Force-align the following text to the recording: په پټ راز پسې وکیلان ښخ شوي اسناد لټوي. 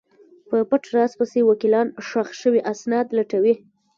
په 0.49 0.57
پټ 0.69 0.83
راز 0.93 1.11
پسې 1.19 1.39
وکیلان 1.49 1.87
ښخ 2.07 2.27
شوي 2.41 2.61
اسناد 2.73 3.07
لټوي. 3.17 3.55